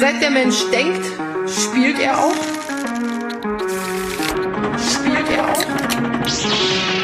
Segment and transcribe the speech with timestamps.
[0.00, 1.04] Seit der Mensch denkt,
[1.46, 2.34] spielt er auch.
[4.78, 6.99] Spielt er auch.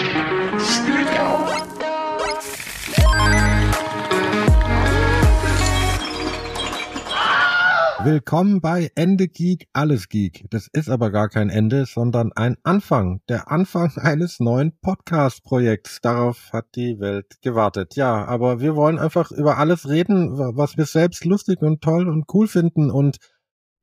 [8.07, 10.47] Willkommen bei Ende Geek, alles Geek.
[10.51, 13.21] Das ist aber gar kein Ende, sondern ein Anfang.
[13.29, 16.03] Der Anfang eines neuen Podcast-Projekts.
[16.03, 17.97] Darauf hat die Welt gewartet.
[17.97, 22.33] Ja, aber wir wollen einfach über alles reden, was wir selbst lustig und toll und
[22.33, 22.93] cool finden.
[22.93, 23.17] Und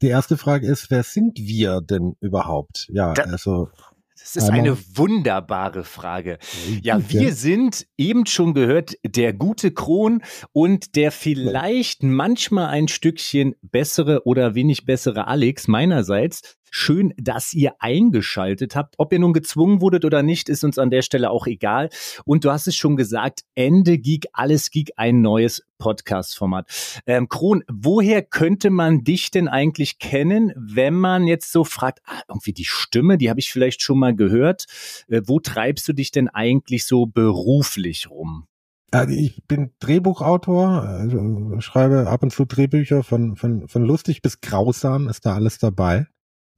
[0.02, 2.88] die erste Frage ist, wer sind wir denn überhaupt?
[2.94, 3.72] Ja, Da- also
[4.20, 6.38] Das ist eine wunderbare Frage.
[6.82, 10.22] Ja, wir sind eben schon gehört, der gute Kron
[10.52, 16.58] und der vielleicht manchmal ein Stückchen bessere oder wenig bessere Alex meinerseits.
[16.76, 18.96] Schön, dass ihr eingeschaltet habt.
[18.98, 21.90] Ob ihr nun gezwungen wurdet oder nicht, ist uns an der Stelle auch egal.
[22.26, 26.66] Und du hast es schon gesagt, Ende Geek, alles Geek, ein neues Podcast-Format.
[27.06, 32.24] Ähm, Kron, woher könnte man dich denn eigentlich kennen, wenn man jetzt so fragt, ah,
[32.28, 34.66] irgendwie die Stimme, die habe ich vielleicht schon mal gehört.
[35.10, 38.48] Äh, wo treibst du dich denn eigentlich so beruflich rum?
[38.90, 44.42] Also ich bin Drehbuchautor, also schreibe ab und zu Drehbücher von, von, von lustig bis
[44.42, 46.08] grausam ist da alles dabei.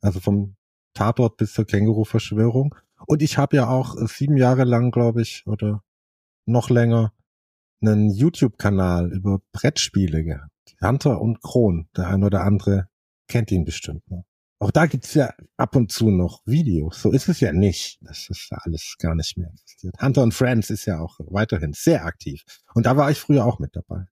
[0.05, 0.55] Also vom
[0.93, 2.75] Tatort bis zur Känguru-Verschwörung.
[3.07, 5.83] Und ich habe ja auch sieben Jahre lang, glaube ich, oder
[6.45, 7.11] noch länger,
[7.81, 10.51] einen YouTube-Kanal über Brettspiele gehabt.
[10.81, 11.87] Hunter und Kron.
[11.95, 12.87] Der ein oder andere
[13.27, 14.25] kennt ihn bestimmt noch.
[14.59, 17.01] Auch da gibt's ja ab und zu noch Videos.
[17.01, 17.97] So ist es ja nicht.
[18.01, 20.01] Das ist alles gar nicht mehr existiert.
[20.01, 22.43] Hunter und Friends ist ja auch weiterhin sehr aktiv.
[22.73, 24.05] Und da war ich früher auch mit dabei.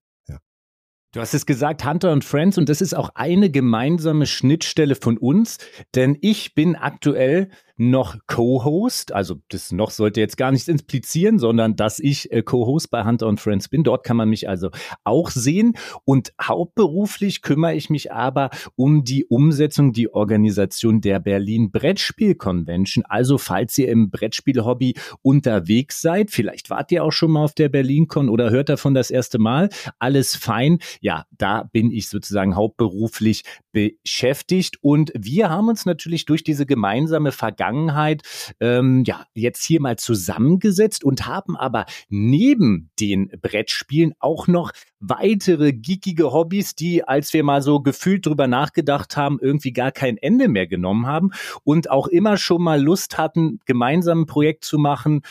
[1.14, 5.16] Du hast es gesagt, Hunter und Friends, und das ist auch eine gemeinsame Schnittstelle von
[5.16, 5.58] uns,
[5.94, 11.76] denn ich bin aktuell noch Co-Host, also das noch sollte jetzt gar nichts implizieren, sondern
[11.76, 13.82] dass ich äh, Co-Host bei Hunter und Friends bin.
[13.82, 14.70] Dort kann man mich also
[15.02, 21.70] auch sehen und hauptberuflich kümmere ich mich aber um die Umsetzung, die Organisation der Berlin
[21.72, 23.04] Brettspiel Convention.
[23.08, 27.68] Also falls ihr im Brettspiel-Hobby unterwegs seid, vielleicht wart ihr auch schon mal auf der
[27.68, 30.78] BerlinCon oder hört davon das erste Mal, alles fein.
[31.00, 33.42] Ja, da bin ich sozusagen hauptberuflich
[33.74, 38.22] beschäftigt und wir haben uns natürlich durch diese gemeinsame Vergangenheit
[38.60, 45.72] ähm, ja jetzt hier mal zusammengesetzt und haben aber neben den Brettspielen auch noch weitere
[45.72, 50.48] geekige Hobbys, die, als wir mal so gefühlt drüber nachgedacht haben, irgendwie gar kein Ende
[50.48, 51.32] mehr genommen haben
[51.64, 55.22] und auch immer schon mal Lust hatten, gemeinsam ein Projekt zu machen.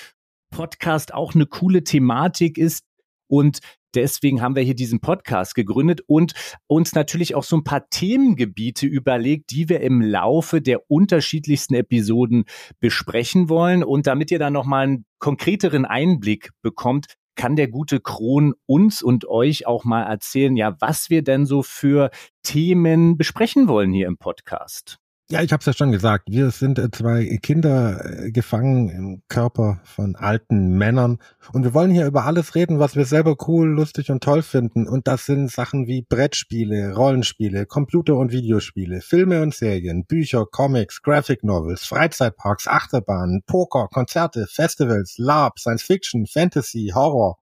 [0.51, 2.85] Podcast auch eine coole Thematik ist
[3.27, 3.59] und
[3.95, 6.33] Deswegen haben wir hier diesen Podcast gegründet und
[6.67, 12.45] uns natürlich auch so ein paar Themengebiete überlegt, die wir im Laufe der unterschiedlichsten Episoden
[12.79, 13.83] besprechen wollen.
[13.83, 19.25] Und damit ihr da nochmal einen konkreteren Einblick bekommt, kann der gute Kron uns und
[19.25, 22.11] euch auch mal erzählen, ja, was wir denn so für
[22.43, 25.03] Themen besprechen wollen hier im Podcast.
[25.29, 26.28] Ja, ich habe es ja schon gesagt.
[26.29, 31.17] Wir sind äh, zwei Kinder äh, gefangen im Körper von alten Männern
[31.53, 34.88] und wir wollen hier über alles reden, was wir selber cool, lustig und toll finden.
[34.88, 41.01] Und das sind Sachen wie Brettspiele, Rollenspiele, Computer- und Videospiele, Filme und Serien, Bücher, Comics,
[41.01, 47.38] Graphic Novels, Freizeitparks, Achterbahnen, Poker, Konzerte, Festivals, LARP, Science Fiction, Fantasy, Horror.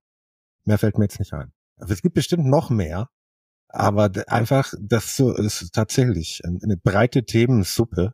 [0.65, 1.51] Mehr fällt mir jetzt nicht ein.
[1.77, 3.09] Aber es gibt bestimmt noch mehr.
[3.73, 8.13] Aber einfach, das so, ist tatsächlich ein- eine breite Themensuppe,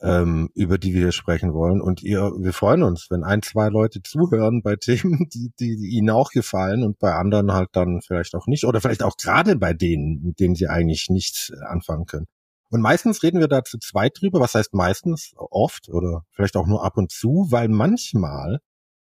[0.00, 1.80] ähm, über die wir hier sprechen wollen.
[1.80, 5.88] Und ihr, wir freuen uns, wenn ein, zwei Leute zuhören bei Themen, die, die, die
[5.96, 8.64] ihnen auch gefallen und bei anderen halt dann vielleicht auch nicht.
[8.64, 12.26] Oder vielleicht auch gerade bei denen, mit denen sie eigentlich nichts äh, anfangen können.
[12.70, 14.40] Und meistens reden wir da zu zweit drüber.
[14.40, 15.32] Was heißt meistens?
[15.36, 18.60] Oft oder vielleicht auch nur ab und zu, weil manchmal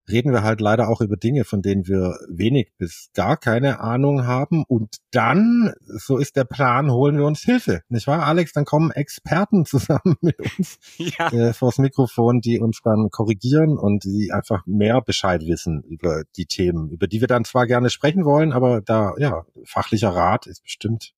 [0.08, 4.26] reden wir halt leider auch über Dinge, von denen wir wenig bis gar keine Ahnung
[4.26, 4.64] haben.
[4.66, 7.82] Und dann, so ist der Plan, holen wir uns Hilfe.
[7.88, 8.52] Nicht wahr, Alex?
[8.52, 11.28] Dann kommen Experten zusammen mit uns Ja.
[11.32, 16.46] äh, vors Mikrofon, die uns dann korrigieren und die einfach mehr Bescheid wissen über die
[16.46, 20.62] Themen, über die wir dann zwar gerne sprechen wollen, aber da, ja, fachlicher Rat ist
[20.62, 21.14] bestimmt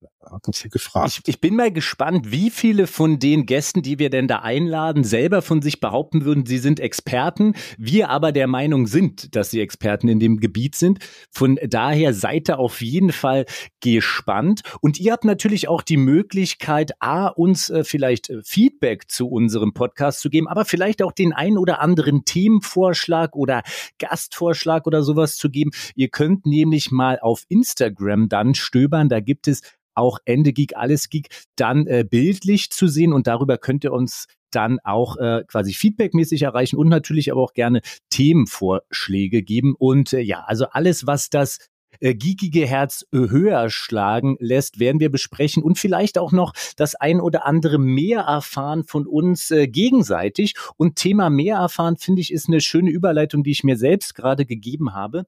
[1.06, 5.04] Ich, ich bin mal gespannt, wie viele von den Gästen, die wir denn da einladen,
[5.04, 9.60] selber von sich behaupten würden, sie sind Experten, wir aber der Meinung sind, dass sie
[9.60, 10.98] Experten in dem Gebiet sind.
[11.30, 13.46] Von daher seid ihr auf jeden Fall
[13.80, 14.62] gespannt.
[14.80, 19.74] Und ihr habt natürlich auch die Möglichkeit, A, uns äh, vielleicht äh, Feedback zu unserem
[19.74, 23.62] Podcast zu geben, aber vielleicht auch den ein oder anderen Themenvorschlag oder
[23.98, 25.70] Gastvorschlag oder sowas zu geben.
[25.94, 29.08] Ihr könnt nämlich mal auf Instagram dann stöbern.
[29.08, 29.62] Da gibt es
[29.96, 34.26] auch Ende Geek, alles Geek, dann äh, bildlich zu sehen und darüber könnt ihr uns
[34.50, 39.74] dann auch äh, quasi feedbackmäßig erreichen und natürlich aber auch gerne Themenvorschläge geben.
[39.76, 41.58] Und äh, ja, also alles, was das
[42.00, 47.20] äh, geekige Herz höher schlagen lässt, werden wir besprechen und vielleicht auch noch das ein
[47.20, 50.54] oder andere mehr erfahren von uns äh, gegenseitig.
[50.76, 54.46] Und Thema mehr erfahren, finde ich, ist eine schöne Überleitung, die ich mir selbst gerade
[54.46, 55.26] gegeben habe.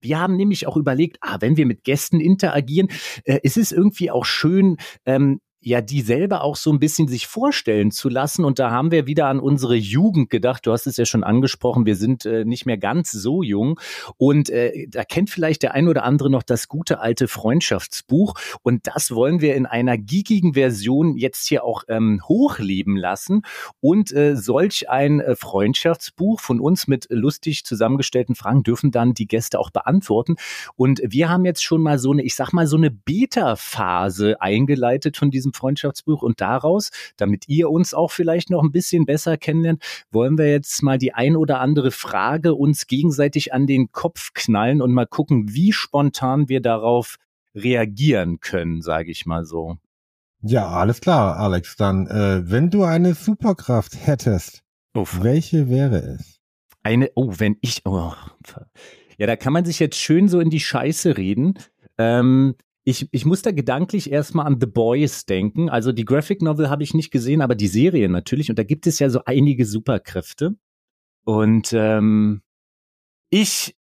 [0.00, 2.88] Wir haben nämlich auch überlegt, ah, wenn wir mit Gästen interagieren,
[3.24, 7.26] äh, ist es irgendwie auch schön, ähm, ja, die selber auch so ein bisschen sich
[7.26, 8.44] vorstellen zu lassen.
[8.44, 10.64] Und da haben wir wieder an unsere Jugend gedacht.
[10.64, 13.80] Du hast es ja schon angesprochen, wir sind äh, nicht mehr ganz so jung.
[14.16, 18.34] Und äh, da kennt vielleicht der ein oder andere noch das gute alte Freundschaftsbuch.
[18.62, 23.42] Und das wollen wir in einer geekigen Version jetzt hier auch ähm, hochleben lassen.
[23.80, 29.26] Und äh, solch ein äh, Freundschaftsbuch von uns mit lustig zusammengestellten Fragen dürfen dann die
[29.26, 30.36] Gäste auch beantworten.
[30.76, 35.16] Und wir haben jetzt schon mal so eine, ich sag mal, so eine Beta-Phase eingeleitet
[35.16, 36.22] von diesem Freundschaftsbuch.
[36.22, 40.82] Und daraus, damit ihr uns auch vielleicht noch ein bisschen besser kennenlernt, wollen wir jetzt
[40.82, 45.54] mal die ein oder andere Frage uns gegenseitig an den Kopf knallen und mal gucken,
[45.54, 47.16] wie spontan wir darauf
[47.54, 49.78] reagieren können, sage ich mal so.
[50.42, 51.76] Ja, alles klar, Alex.
[51.76, 54.62] Dann, äh, wenn du eine Superkraft hättest,
[54.94, 55.22] Uff.
[55.22, 56.40] welche wäre es?
[56.82, 58.12] Eine, oh, wenn ich, oh,
[59.18, 61.54] ja, da kann man sich jetzt schön so in die Scheiße reden.
[61.98, 62.54] Ähm,
[62.88, 65.68] ich, ich muss da gedanklich erstmal an The Boys denken.
[65.68, 68.48] Also die Graphic Novel habe ich nicht gesehen, aber die Serie natürlich.
[68.48, 70.54] Und da gibt es ja so einige Superkräfte.
[71.24, 72.42] Und ähm,
[73.28, 73.76] ich,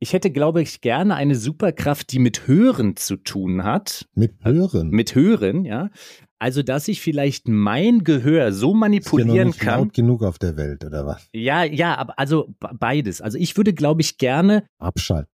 [0.00, 4.08] ich hätte, glaube ich, gerne eine Superkraft, die mit Hören zu tun hat.
[4.14, 4.88] Mit Hören?
[4.88, 5.90] Mit Hören, ja.
[6.38, 9.80] Also, dass ich vielleicht mein Gehör so manipulieren ist ja kann.
[9.80, 11.28] laut genug auf der Welt, oder was?
[11.34, 13.20] Ja, ja, aber also beides.
[13.20, 14.66] Also ich würde, glaube ich, gerne.
[14.78, 15.30] Abschalten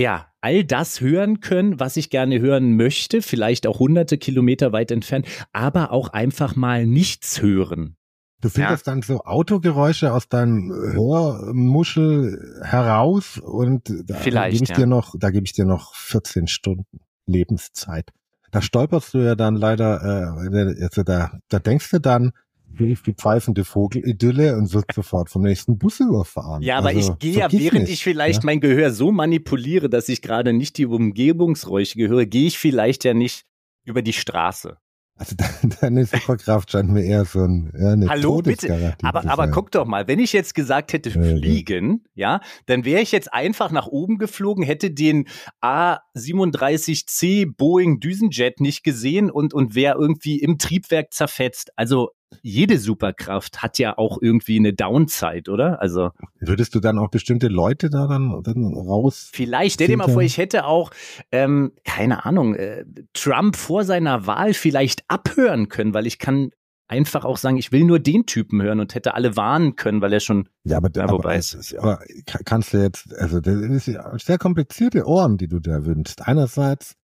[0.00, 4.90] ja, all das hören können, was ich gerne hören möchte, vielleicht auch hunderte Kilometer weit
[4.90, 7.96] entfernt, aber auch einfach mal nichts hören.
[8.40, 8.92] Du findest ja.
[8.92, 14.74] dann so Autogeräusche aus deinem Hörmuschel heraus und da gebe ich ja.
[14.74, 18.10] dir noch, da gebe ich dir noch 14 Stunden Lebenszeit.
[18.50, 22.32] Da stolperst du ja dann leider, äh, also da, da denkst du dann,
[22.78, 26.62] rief die pfeifende Vogelidylle und wird sofort vom nächsten Bus überfahren.
[26.62, 28.46] Ja, aber also, ich gehe ja, während nicht, ich vielleicht ja?
[28.46, 33.14] mein Gehör so manipuliere, dass ich gerade nicht die Umgebungsräusche gehöre, gehe ich vielleicht ja
[33.14, 33.44] nicht
[33.84, 34.76] über die Straße.
[35.20, 35.36] Also
[35.82, 38.96] deine Superkraft scheint mir eher so ein, ja, eine Hallo, bitte.
[39.02, 43.02] Aber, aber guck doch mal, wenn ich jetzt gesagt hätte fliegen, ja, ja dann wäre
[43.02, 45.28] ich jetzt einfach nach oben geflogen, hätte den
[45.60, 51.70] A37C Boeing Düsenjet nicht gesehen und, und wäre irgendwie im Triebwerk zerfetzt.
[51.76, 52.12] Also
[52.42, 55.80] jede Superkraft hat ja auch irgendwie eine Downside, oder?
[55.80, 59.30] Also würdest du dann auch bestimmte Leute da dann, dann raus?
[59.32, 59.74] Vielleicht.
[59.74, 60.90] Stell dir mal vor, ich hätte auch
[61.32, 66.50] ähm, keine Ahnung äh, Trump vor seiner Wahl vielleicht abhören können, weil ich kann
[66.90, 70.12] einfach auch sagen, ich will nur den Typen hören und hätte alle warnen können, weil
[70.12, 72.00] er schon ja, aber, ja, aber, ist, aber
[72.44, 76.26] kannst du jetzt, also das ist sehr komplizierte Ohren, die du da wünschst.
[76.26, 76.96] Einerseits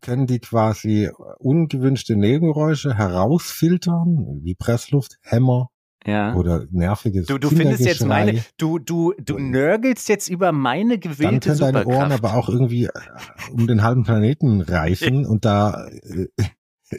[0.00, 5.70] können die quasi ungewünschte Nebengeräusche herausfiltern, wie Pressluft, Hämmer,
[6.06, 6.34] ja.
[6.34, 11.50] oder nerviges Du, du findest jetzt meine, du, du, du nörgelst jetzt über meine gewählte
[11.50, 12.90] Dann können deine Ohren aber auch irgendwie äh,
[13.50, 16.28] um den halben Planeten reichen und da äh,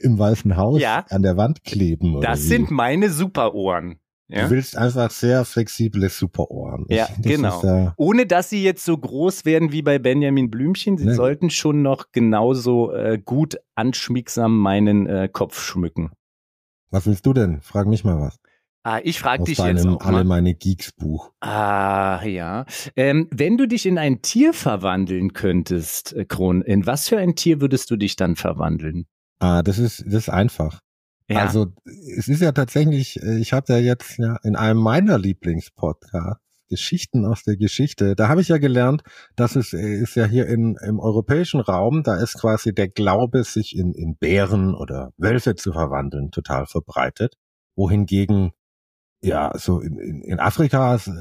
[0.02, 1.06] im Weißen Haus ja.
[1.10, 2.20] an der Wand kleben.
[2.22, 2.48] das wie?
[2.48, 4.00] sind meine Superohren.
[4.30, 4.46] Ja?
[4.46, 6.86] Du willst einfach sehr flexible Superohren.
[6.90, 7.64] Ja, das genau.
[7.64, 10.98] Äh, Ohne dass sie jetzt so groß werden wie bei Benjamin Blümchen.
[10.98, 11.16] Sie ne.
[11.16, 16.12] sollten schon noch genauso äh, gut anschmiegsam meinen äh, Kopf schmücken.
[16.90, 17.62] Was willst du denn?
[17.62, 18.38] Frag mich mal was.
[18.84, 21.34] Ah, ich frage dich jetzt auch alle meine Geeks Buch.
[21.42, 22.66] Ah, ja.
[22.96, 27.36] Ähm, wenn du dich in ein Tier verwandeln könntest, äh, Kron, in was für ein
[27.36, 29.06] Tier würdest du dich dann verwandeln?
[29.40, 30.80] Ah, das ist das ist einfach.
[31.30, 31.42] Ja.
[31.42, 31.74] Also
[32.18, 37.26] es ist ja tatsächlich, äh, ich habe ja jetzt ja in einem meiner Lieblingspodcasts Geschichten
[37.26, 38.16] aus der Geschichte.
[38.16, 39.04] Da habe ich ja gelernt,
[39.36, 43.44] dass es äh, ist ja hier in, im europäischen Raum, da ist quasi der Glaube,
[43.44, 47.36] sich in, in Bären oder Wölfe zu verwandeln, total verbreitet.
[47.76, 48.52] Wohingegen
[49.22, 51.12] ja so in, in, in Afrika es äh,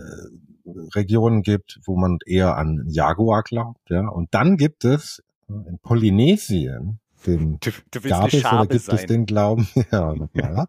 [0.95, 4.09] Regionen gibt, wo man eher an Jaguar glaubt, ja.
[4.09, 8.97] Und dann gibt es in Polynesien den du, du gab es oder gibt sein.
[8.97, 10.67] es den Glauben, ja, ja,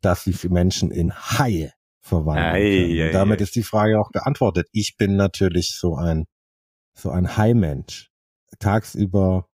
[0.00, 3.44] dass sich Menschen in Haie verwandeln damit ei.
[3.44, 4.68] ist die Frage auch beantwortet.
[4.72, 6.26] Ich bin natürlich so ein
[6.94, 8.10] so ein Hai-Mensch.
[8.58, 9.48] Tagsüber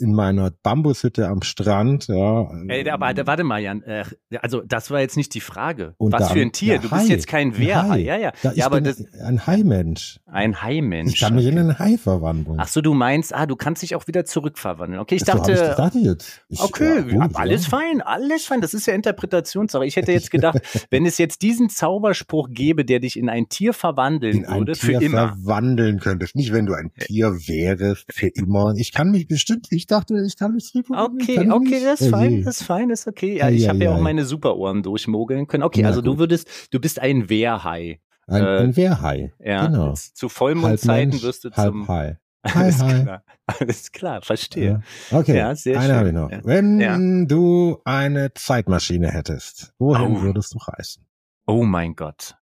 [0.00, 2.08] in meiner Bambushütte am Strand.
[2.08, 3.82] Ja, Ey, aber da- warte mal, Jan.
[3.82, 4.04] Äh,
[4.40, 5.94] also, das war jetzt nicht die Frage.
[5.98, 6.76] Und Was für ein Tier?
[6.76, 7.04] du bist Hai.
[7.06, 7.88] jetzt kein Ein Wehrhai.
[7.88, 7.98] Hai.
[8.00, 8.32] Ja, ja.
[8.50, 10.18] Ich ja, aber bin das ein Haimensch.
[10.26, 11.14] ein Haimensch.
[11.14, 12.58] Ich kann mich in einen Hai verwandeln.
[12.60, 15.00] Ach so, du meinst, ah, du kannst dich auch wieder zurückverwandeln.
[15.00, 16.42] Okay, ich So dachte, ich das dachte jetzt.
[16.48, 17.78] Ich, Okay, ja, gut, alles ja.
[17.78, 18.60] fein, alles fein.
[18.60, 19.84] Das ist ja Interpretationssache.
[19.86, 20.58] Ich hätte jetzt gedacht,
[20.90, 24.72] wenn es jetzt diesen Zauberspruch gäbe, der dich in ein Tier verwandeln in ein würde,
[24.72, 25.28] Tier für immer.
[25.28, 26.34] verwandeln könntest.
[26.36, 28.74] Nicht, wenn du ein Tier wärst, für immer.
[28.76, 30.86] Ich kann mich bestimmt, ich dachte, ich kann mich zurück.
[30.90, 31.84] Okay, okay, nicht.
[31.86, 33.38] das ist fein, das ist fein, das ist okay.
[33.38, 34.02] Ja, ich habe ja auch ei.
[34.02, 35.62] meine Superohren durchmogeln können.
[35.62, 38.00] Okay, also du würdest, du bist ein Wehrhai.
[38.26, 39.32] Ein, äh, ein Wehrhai.
[39.38, 39.92] Ja, Genau.
[39.94, 41.88] zu Vollmondzeiten wirst du halb zum.
[41.88, 42.18] Hai.
[42.46, 43.02] Hi, Alles hi.
[43.02, 44.82] klar, alles klar, verstehe.
[45.10, 45.18] Ja.
[45.18, 46.30] Okay, Ja, sehr eine habe ich noch.
[46.30, 46.40] Ja.
[46.44, 46.98] Wenn Ja.
[46.98, 50.22] du eine Zeitmaschine hättest, wohin Oh.
[50.22, 51.06] würdest du reisen?
[51.46, 52.36] Oh mein Gott.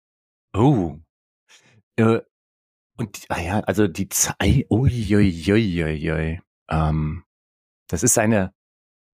[0.56, 0.96] Oh.
[1.96, 2.18] Äh,
[2.98, 4.66] und die- ah ja, also die Zeit.
[4.70, 6.40] Uiuiuiui.
[6.72, 7.22] Ähm,
[7.88, 8.52] das ist eine.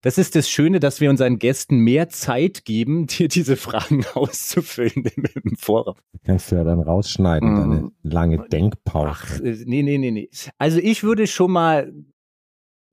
[0.04, 5.06] Das ist das Schöne, dass wir unseren Gästen mehr Zeit geben, dir diese Fragen auszufüllen
[5.16, 5.98] im, im Voraus.
[6.24, 7.56] Kannst du ja dann rausschneiden, Mm.
[7.58, 9.44] deine lange Ach, Denkpause.
[9.44, 10.30] äh, nee, nee, nee, nee.
[10.60, 11.92] Also ich würde schon mal,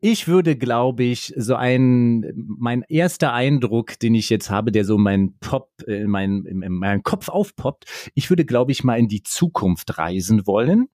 [0.00, 4.96] ich würde, glaube ich, so ein, mein erster Eindruck, den ich jetzt habe, der so
[4.98, 9.08] mein Pop, äh, mein, in, in meinem Kopf aufpoppt, ich würde, glaube ich, mal in
[9.08, 10.88] die Zukunft reisen wollen.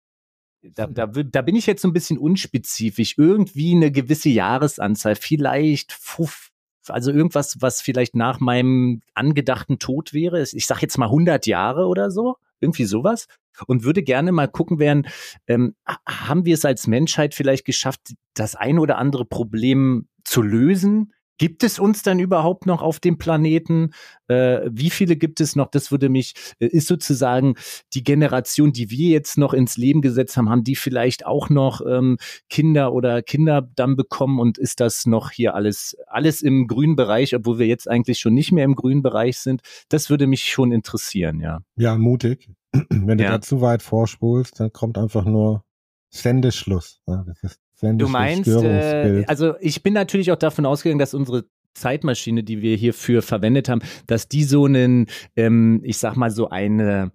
[0.62, 3.14] Da, da, wür- da bin ich jetzt so ein bisschen unspezifisch.
[3.16, 6.50] Irgendwie eine gewisse Jahresanzahl, vielleicht fuf,
[6.88, 10.42] also irgendwas, was vielleicht nach meinem angedachten Tod wäre.
[10.42, 13.26] Ich sag jetzt mal 100 Jahre oder so, irgendwie sowas.
[13.66, 15.06] Und würde gerne mal gucken, werden,
[15.46, 20.42] ähm, ha- haben wir es als Menschheit vielleicht geschafft, das ein oder andere Problem zu
[20.42, 21.12] lösen?
[21.40, 23.92] Gibt es uns dann überhaupt noch auf dem Planeten?
[24.28, 25.68] Äh, wie viele gibt es noch?
[25.68, 27.54] Das würde mich, äh, ist sozusagen
[27.94, 31.80] die Generation, die wir jetzt noch ins Leben gesetzt haben, haben die vielleicht auch noch
[31.80, 32.18] ähm,
[32.50, 37.34] Kinder oder Kinder dann bekommen und ist das noch hier alles, alles im grünen Bereich,
[37.34, 39.62] obwohl wir jetzt eigentlich schon nicht mehr im grünen Bereich sind?
[39.88, 41.60] Das würde mich schon interessieren, ja.
[41.76, 42.50] Ja, mutig.
[42.90, 43.30] Wenn du Ja.
[43.30, 45.64] da zu weit vorspulst, dann kommt einfach nur
[46.10, 47.00] Sendeschluss.
[47.06, 51.44] Ja, das ist Du meinst, äh, also ich bin natürlich auch davon ausgegangen, dass unsere
[51.74, 55.06] Zeitmaschine, die wir hierfür verwendet haben, dass die so einen,
[55.36, 57.12] ähm, ich sag mal so eine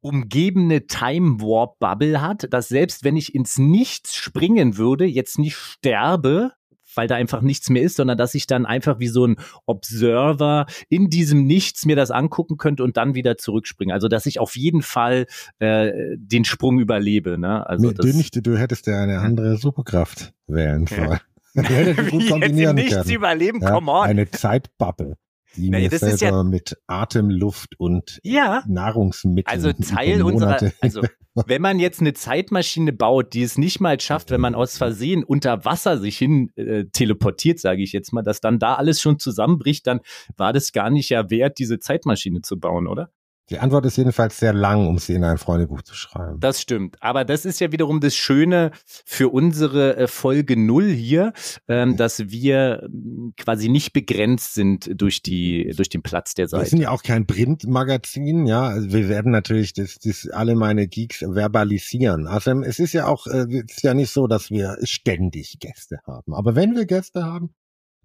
[0.00, 5.56] umgebene Time Warp Bubble hat, dass selbst wenn ich ins Nichts springen würde, jetzt nicht
[5.56, 6.52] sterbe,
[6.96, 9.36] weil da einfach nichts mehr ist, sondern dass ich dann einfach wie so ein
[9.66, 13.92] Observer in diesem Nichts mir das angucken könnte und dann wieder zurückspringen.
[13.92, 15.26] Also dass ich auf jeden Fall
[15.58, 17.38] äh, den Sprung überlebe.
[17.38, 17.66] Ne?
[17.68, 21.06] Also Mir das, dünchte, du hättest ja eine andere Superkraft wählen Ja.
[21.06, 21.20] sollen.
[21.56, 23.10] Du hättest Wie gut kombinieren Nichts können.
[23.10, 24.06] überleben, Ja, come on.
[24.08, 25.14] Eine Zeitbubble,
[25.56, 31.02] die Naja, das ist ja- mit Atem, Luft und Ja, Nahrungsmitteln also Teil unserer, also
[31.46, 35.24] wenn man jetzt eine Zeitmaschine baut, die es nicht mal schafft, wenn man aus Versehen
[35.24, 39.18] unter Wasser sich hin äh, teleportiert, sage ich jetzt mal, dass dann da alles schon
[39.18, 40.00] zusammenbricht, dann
[40.36, 43.10] war das gar nicht ja wert, diese Zeitmaschine zu bauen, oder?
[43.50, 46.40] Die Antwort ist jedenfalls sehr lang, um sie in ein Freundebuch zu schreiben.
[46.40, 46.96] Das stimmt.
[47.00, 48.70] Aber das ist ja wiederum das Schöne
[49.04, 51.34] für unsere äh, Folge Null hier,
[51.68, 56.48] ähm, dass wir ähm, quasi nicht begrenzt sind durch die, durch den Platz der Wir
[56.48, 56.70] Seite.
[56.70, 58.62] sind ja auch kein Printmagazin, ja.
[58.62, 62.26] Also wir werden natürlich das, das alle meine Geeks verbalisieren.
[62.26, 65.98] Also es ist ja auch, äh, es ist ja nicht so, dass wir ständig Gäste
[66.06, 66.34] haben.
[66.34, 67.54] Aber wenn wir Gäste haben,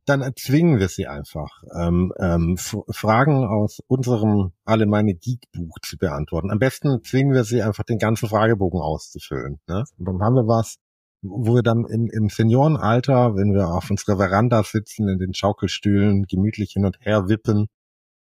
[0.09, 5.97] dann erzwingen wir sie einfach, ähm, ähm, Fragen aus unserem alle meine Geek Buch zu
[5.97, 6.51] beantworten.
[6.51, 9.59] Am besten zwingen wir sie einfach den ganzen Fragebogen auszufüllen.
[9.67, 9.83] Ne?
[9.97, 10.77] Und dann haben wir was,
[11.21, 16.23] wo wir dann im, im Seniorenalter, wenn wir auf unserer Veranda sitzen, in den Schaukelstühlen,
[16.23, 17.67] gemütlich hin und her wippen,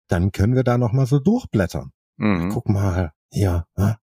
[0.07, 1.91] dann können wir da noch mal so durchblättern.
[2.17, 2.50] Mhm.
[2.53, 3.65] Guck mal, hier.
[3.75, 3.98] ne?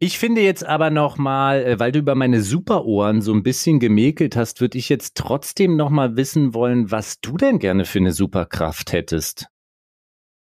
[0.00, 3.80] Ich finde jetzt aber noch mal, äh, weil du über meine Superohren so ein bisschen
[3.80, 7.98] gemäkelt hast, würde ich jetzt trotzdem noch mal wissen wollen, was du denn gerne für
[7.98, 9.46] eine Superkraft hättest.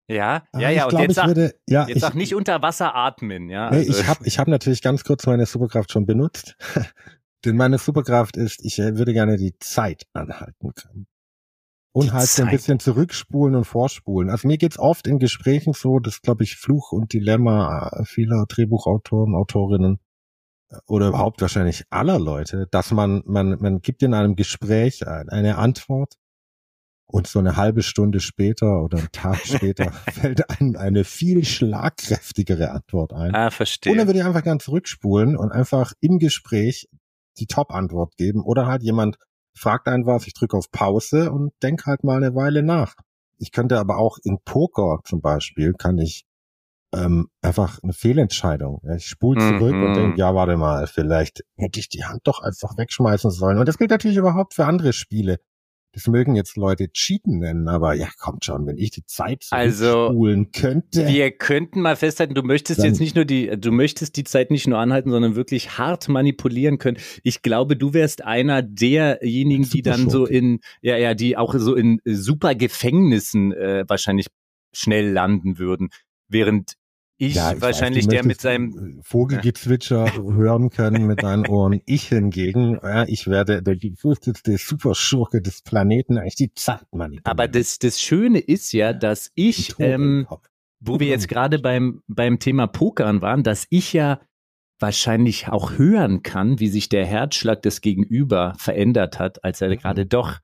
[0.09, 0.77] Ja, Ah, ja, ja.
[0.79, 3.47] ich Und glaube, jetzt ich sag, würde, ja, jetzt ich, sag nicht unter Wasser atmen,
[3.49, 3.69] ja.
[3.69, 6.55] nee, also- ich habe ich hab natürlich ganz kurz meine Superkraft schon benutzt.
[7.45, 11.07] Denn meine Superkraft ist, ich äh, würde gerne die Zeit anhalten können.
[11.91, 14.29] Und halt so ein bisschen zurückspulen und vorspulen.
[14.29, 18.45] Also mir geht's oft in Gesprächen so, das glaube ich Fluch und Dilemma äh, vieler
[18.47, 19.99] Drehbuchautoren, Autorinnen
[20.69, 25.29] äh, oder überhaupt wahrscheinlich aller Leute, dass man, man, man gibt in einem Gespräch ein-
[25.29, 26.13] eine Antwort
[27.11, 32.69] und so eine halbe Stunde später oder einen Tag später fällt einem eine viel schlagkräftigere
[32.69, 33.33] Antwort ein.
[33.33, 33.95] ah, Und verstehe.
[33.95, 36.87] dann würde ich einfach ganz zurückspulen und einfach im Gespräch
[37.39, 38.43] die Top-Antwort geben.
[38.43, 39.17] Oder halt jemand
[39.55, 42.95] fragt einen was, ich drücke auf Pause und denk halt mal eine Weile nach.
[43.37, 46.25] Ich könnte aber auch in Poker zum Beispiel, kann ich
[46.93, 48.81] ähm, einfach eine Fehlentscheidung.
[48.97, 49.83] Ich spule zurück Mhm.
[49.83, 53.59] und denke, ja, warte mal, vielleicht hätte ich die Hand doch einfach wegschmeißen sollen.
[53.59, 55.39] Und das gilt natürlich überhaupt für andere Spiele.
[55.91, 60.09] Das mögen jetzt Leute Cheaten nennen, aber ja, kommt schon, wenn ich die Zeit Also,
[60.09, 61.07] spulen könnte.
[61.07, 64.67] Wir könnten mal festhalten, du möchtest jetzt nicht nur die, du möchtest die Zeit nicht
[64.67, 66.97] nur anhalten, sondern wirklich hart manipulieren können.
[67.23, 71.73] Ich glaube, du wärst einer derjenigen, die dann so in, ja, ja, die auch so
[71.73, 74.27] in super Gefängnissen äh, wahrscheinlich
[74.71, 75.89] schnell landen würden,
[76.27, 76.73] während
[77.19, 81.81] ich, Ja, ich wahrscheinlich weiß, der mit seinem Vogelgezwitscher hören können mit deinen Ohren.
[81.85, 87.25] Ich hingegen, ja, ich werde der gefürchtete Superschurke des Planeten, eigentlich die Zeit manipulieren.
[87.25, 90.27] Aber das, das Schöne ist ja, dass ich, ähm,
[90.79, 94.21] wo wir jetzt gerade beim, beim Thema Pokern waren, dass ich ja
[94.79, 99.77] wahrscheinlich auch hören kann, wie sich der Herzschlag des Gegenüber verändert hat, als er Mhm.
[99.77, 100.39] gerade doch,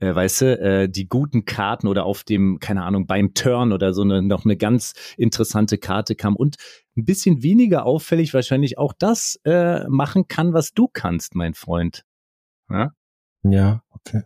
[0.00, 3.92] äh, weißt du, äh, die guten Karten oder auf dem, keine Ahnung, beim Turn oder
[3.92, 6.56] so eine, noch eine ganz interessante Karte kam und
[6.96, 12.04] ein bisschen weniger auffällig wahrscheinlich auch das äh, machen kann, was du kannst, mein Freund.
[12.68, 12.92] Ja?
[13.42, 14.22] Ja, okay.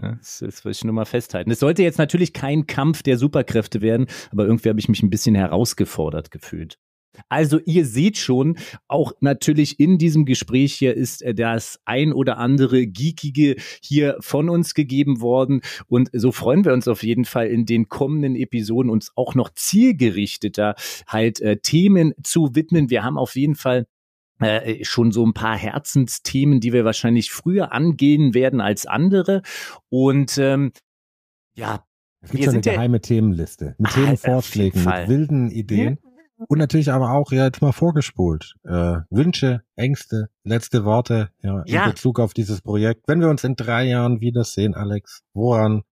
[0.00, 1.50] Ja, das, das will ich nur mal festhalten.
[1.50, 5.10] Es sollte jetzt natürlich kein Kampf der Superkräfte werden, aber irgendwie habe ich mich ein
[5.10, 6.78] bisschen herausgefordert gefühlt.
[7.28, 8.56] Also ihr seht schon,
[8.88, 14.48] auch natürlich in diesem Gespräch hier ist äh, das ein oder andere Geekige hier von
[14.48, 15.60] uns gegeben worden.
[15.88, 19.50] Und so freuen wir uns auf jeden Fall in den kommenden Episoden uns auch noch
[19.54, 20.74] zielgerichteter
[21.06, 22.90] halt äh, Themen zu widmen.
[22.90, 23.86] Wir haben auf jeden Fall
[24.40, 29.42] äh, schon so ein paar Herzensthemen, die wir wahrscheinlich früher angehen werden als andere.
[29.88, 30.72] Und ähm,
[31.54, 31.84] ja,
[32.22, 35.98] Es gibt Wir so eine ja- geheime Themenliste mit Ah, Themenvorschlägen, mit wilden Ideen.
[36.48, 38.54] Und natürlich aber auch ja jetzt mal vorgespult.
[38.64, 41.84] Äh, Wünsche, Ängste, letzte Worte ja, Ja.
[41.84, 43.04] in Bezug auf dieses Projekt.
[43.06, 45.82] Wenn wir uns in drei Jahren wiedersehen, Alex, woran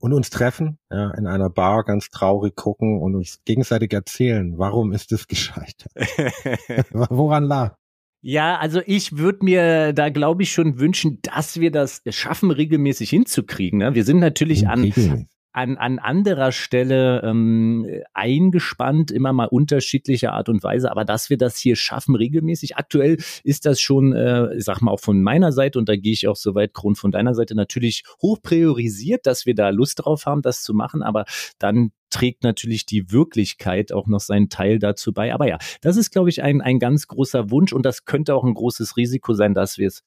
[0.00, 4.92] und uns treffen, ja, in einer Bar ganz traurig gucken und uns gegenseitig erzählen, warum
[4.92, 5.92] ist es gescheitert?
[6.92, 7.76] woran lag?
[8.20, 13.10] Ja, also ich würde mir da glaube ich schon wünschen, dass wir das schaffen, regelmäßig
[13.10, 13.80] hinzukriegen.
[13.80, 13.94] Ne?
[13.94, 15.26] Wir sind natürlich an, Regelmäßig.
[15.54, 21.38] An, an anderer Stelle ähm, eingespannt, immer mal unterschiedlicher Art und Weise, aber dass wir
[21.38, 22.76] das hier schaffen regelmäßig.
[22.76, 26.12] Aktuell ist das schon, äh, ich sag mal, auch von meiner Seite und da gehe
[26.12, 30.26] ich auch soweit Grund von deiner Seite natürlich hoch priorisiert, dass wir da Lust drauf
[30.26, 31.24] haben, das zu machen, aber
[31.60, 35.32] dann trägt natürlich die Wirklichkeit auch noch seinen Teil dazu bei.
[35.32, 38.44] Aber ja, das ist, glaube ich, ein, ein ganz großer Wunsch und das könnte auch
[38.44, 40.02] ein großes Risiko sein, dass wir es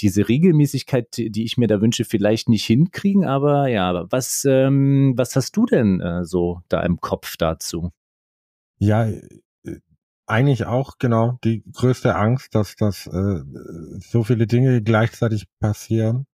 [0.00, 3.24] diese Regelmäßigkeit, die ich mir da wünsche, vielleicht nicht hinkriegen.
[3.24, 7.90] Aber ja, was, ähm, was hast du denn äh, so da im Kopf dazu?
[8.78, 9.20] Ja, äh,
[10.26, 13.42] eigentlich auch genau die größte Angst, dass dass äh,
[13.98, 16.26] so viele Dinge gleichzeitig passieren,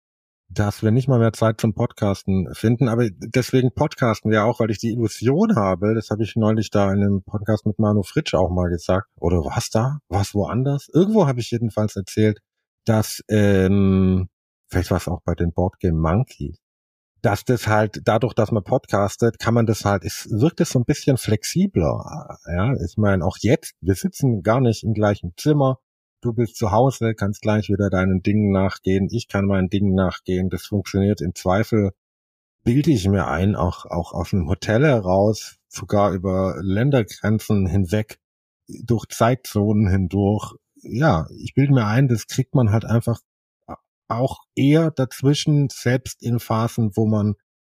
[0.48, 2.88] dass wir nicht mal mehr Zeit zum Podcasten finden.
[2.88, 6.92] Aber deswegen podcasten wir auch, weil ich die Illusion habe, das habe ich neulich da
[6.92, 9.98] in einem Podcast mit Manu Fritsch auch mal gesagt, oder was da?
[10.08, 10.88] Was woanders?
[10.92, 12.40] Irgendwo habe ich jedenfalls erzählt,
[12.84, 14.28] dass, ähm,
[14.68, 16.58] vielleicht war es auch bei den Boardgame Monkeys,
[17.22, 20.78] dass das halt dadurch, dass man podcastet, kann man das halt, es wirkt es so
[20.78, 22.38] ein bisschen flexibler.
[22.46, 25.78] Ja, ich meine, auch jetzt, wir sitzen gar nicht im gleichen Zimmer.
[26.20, 29.08] Du bist zu Hause, kannst gleich wieder deinen Dingen nachgehen.
[29.10, 30.50] Ich kann meinen Dingen nachgehen.
[30.50, 31.92] Das funktioniert im Zweifel,
[32.62, 38.18] bilde ich mir ein, auch, auch aus einem Hotel heraus, sogar über Ländergrenzen hinweg,
[38.66, 40.54] durch Zeitzonen hindurch.
[40.84, 43.20] Ja, ich bilde mir ein, das kriegt man halt einfach
[44.08, 47.34] auch eher dazwischen, selbst in Phasen, wo man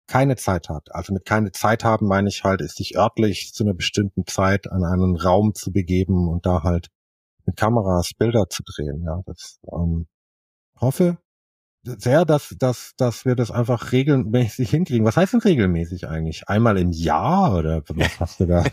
[0.07, 0.95] keine Zeit hat.
[0.95, 4.71] Also mit keine Zeit haben meine ich halt, ist sich örtlich zu einer bestimmten Zeit
[4.71, 6.89] an einen Raum zu begeben und da halt
[7.47, 9.03] mit Kameras Bilder zu drehen.
[9.05, 10.07] Ja, das ähm,
[10.81, 11.19] hoffe
[11.85, 15.05] sehr, dass, dass, dass wir das einfach regelmäßig hinkriegen.
[15.05, 16.49] Was heißt denn regelmäßig eigentlich?
[16.49, 18.65] Einmal im Jahr oder was hast du da?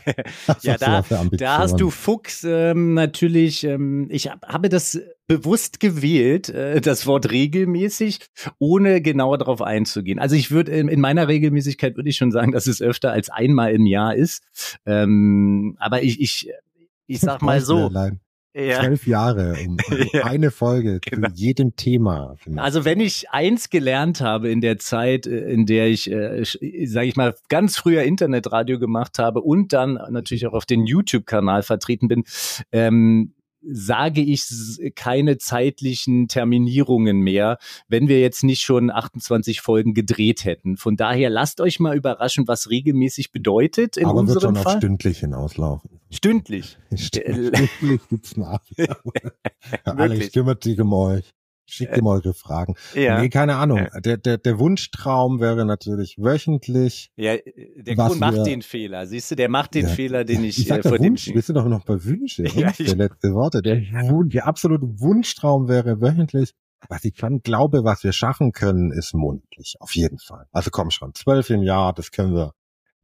[0.62, 1.04] Ja, da-?
[1.32, 7.06] Da hast du Fuchs ähm, natürlich, ähm, ich hab, habe das bewusst gewählt, äh, das
[7.06, 8.20] Wort regelmäßig,
[8.60, 10.20] ohne genauer darauf einzugehen.
[10.20, 13.30] Also ich würde in, in meiner Regelmäßigkeit würde ich schon sagen, dass es öfter als
[13.30, 14.44] einmal im Jahr ist.
[14.86, 16.50] Ähm, aber ich, ich,
[17.08, 17.90] ich sag mal so.
[18.54, 18.82] Ja.
[18.82, 19.78] Zwölf Jahre, um
[20.14, 20.26] Ja.
[20.26, 21.30] eine Folge Genau.
[21.30, 22.36] zu jedem Thema.
[22.58, 26.44] Also wenn ich eins gelernt habe in der Zeit, äh, in der ich, äh,
[26.86, 31.64] sage ich mal, ganz früher Internetradio gemacht habe und dann natürlich auch auf den YouTube-Kanal
[31.64, 32.24] vertreten bin,
[32.74, 33.34] ähm,
[33.64, 34.44] sage ich
[34.96, 40.76] keine zeitlichen Terminierungen mehr, wenn wir jetzt nicht schon 28 Folgen gedreht hätten.
[40.78, 44.78] Von daher lasst euch mal überraschen, was regelmäßig bedeutet in Aber wird schon auf Fall.
[44.78, 46.01] stündlich hinauslaufen.
[46.12, 46.78] Stündlich.
[46.94, 48.60] Stündlich gibt's nach.
[49.86, 51.32] Alex kümmert sich um euch.
[51.66, 52.74] Schickt ihm eure Fragen.
[52.96, 53.22] Ja.
[53.22, 53.88] Nee, keine Ahnung.
[54.04, 57.12] Der, der, der Wunschtraum wäre natürlich wöchentlich.
[57.16, 59.08] Ja, der Was Grund macht wir- den Fehler.
[59.08, 59.94] Siehst du, der macht den Ja.
[59.94, 62.44] Fehler, den ich, Ich sag äh, vor dem Wunsch, wir sind doch noch bei Wünsche.
[62.56, 63.62] Ja, Wunsch, ich- der letzte Worte.
[63.62, 66.52] Der, der absolute Wunschtraum wäre wöchentlich.
[66.90, 69.76] Was ich dann glaube, was wir schaffen können, ist monatlich.
[69.80, 70.48] Auf jeden Fall.
[70.52, 72.52] Also komm schon, zwölf im Jahr, das können wir.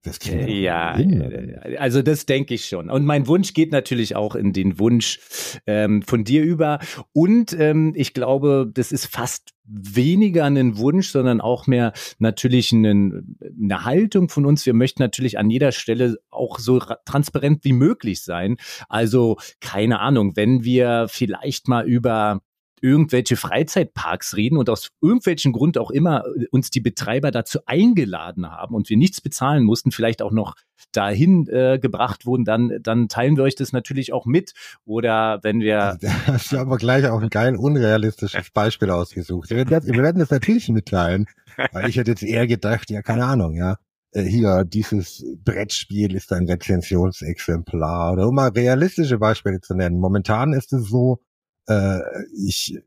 [0.08, 1.22] Das Ja, hin.
[1.22, 2.90] äh, also das denke ich schon.
[2.90, 5.20] Und mein Wunsch geht natürlich auch in den Wunsch
[5.68, 6.80] ähm, von dir über.
[7.14, 13.38] Und ähm, ich glaube, das ist fast weniger ein Wunsch, sondern auch mehr natürlich einen,
[13.62, 14.66] eine Haltung von uns.
[14.66, 18.56] Wir möchten natürlich an jeder Stelle auch so ra- transparent wie möglich sein.
[18.88, 22.42] Also keine Ahnung, wenn wir vielleicht mal über
[22.82, 28.50] irgendwelche Freizeitparks reden und aus irgendwelchen Grund auch immer äh, uns die Betreiber dazu eingeladen
[28.50, 30.56] haben und wir nichts bezahlen mussten, vielleicht auch noch
[30.92, 34.54] dahin äh, gebracht wurden, dann, dann teilen wir euch das natürlich auch mit.
[34.86, 39.50] Oder wenn wir hast du aber gleich auch ein geil unrealistisches Beispiel ausgesucht.
[39.50, 41.26] Wir werden, wir werden das natürlich mitteilen.
[41.72, 43.78] Weil ich hätte jetzt eher gedacht, ja, keine Ahnung, ja.
[44.12, 48.14] äh, Hier, dieses Brettspiel ist ein Rezensionsexemplar.
[48.14, 50.00] Oder um mal realistische Beispiele zu nennen.
[50.00, 51.20] Momentan ist es so,
[51.68, 52.00] äh,
[52.36, 52.78] ich,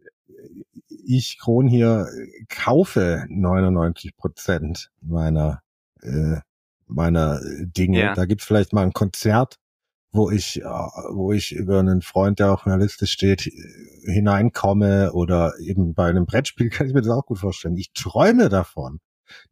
[1.04, 2.08] ich Kron hier
[2.48, 5.62] kaufe 99 Prozent meiner,
[6.02, 6.38] äh,
[6.86, 8.00] meiner Dinge.
[8.00, 8.14] Ja.
[8.14, 9.56] Da gibt's vielleicht mal ein Konzert,
[10.12, 13.50] wo ich, äh, wo ich über einen Freund, der auf meiner Liste steht,
[14.04, 17.76] hineinkomme oder eben bei einem Brettspiel kann ich mir das auch gut vorstellen.
[17.76, 19.00] Ich träume davon,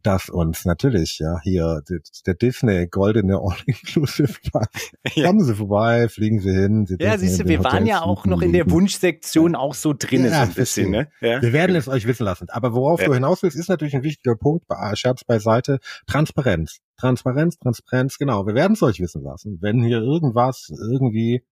[0.02, 1.82] dass uns natürlich, ja, hier
[2.26, 4.66] der, Disney goldene All-Inclusive Pass.
[5.14, 5.26] Ja.
[5.26, 6.86] Kommen Sie vorbei, fliegen Sie hin.
[6.86, 8.70] Sie ja, siehst du, wir waren ja Hotels auch noch in der.
[8.70, 11.08] Wunschsektion auch so drin, Ja, so ein bisschen, ne?
[11.20, 11.40] Ja.
[11.42, 12.48] Wir werden es euch wissen lassen.
[12.50, 13.06] Aber worauf Ja.
[13.08, 14.66] du hinaus willst, ist natürlich ein wichtiger Punkt.
[14.66, 15.78] Bei- Scherz beiseite.
[16.06, 16.78] Transparenz.
[16.98, 18.46] Transparenz, Transparenz, genau.
[18.46, 19.58] Wir werden es euch wissen lassen.
[19.60, 21.44] Wenn hier irgendwas irgendwie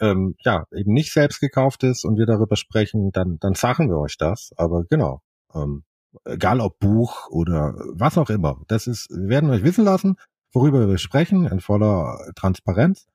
[0.00, 3.98] ähm, ja eben nicht selbst gekauft ist und wir darüber sprechen, dann dann sagen wir
[3.98, 4.50] euch das.
[4.56, 5.20] Aber genau,
[5.54, 5.84] ähm,
[6.24, 10.16] egal ob Buch oder was auch immer, das ist, wir werden euch wissen lassen,
[10.52, 13.06] worüber wir sprechen, in voller Transparenz.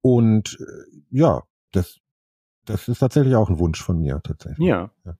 [0.00, 1.42] Und äh, ja,
[1.72, 1.98] das
[2.68, 4.66] das ist tatsächlich auch ein Wunsch von mir tatsächlich.
[4.66, 4.90] Ja.
[5.04, 5.16] Ja.